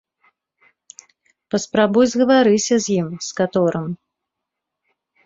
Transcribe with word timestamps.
Паспрабуй, 1.55 2.05
згаварыся 2.13 2.75
з 2.87 2.97
ім, 3.03 3.09
з 3.27 3.37
каторым. 3.41 3.85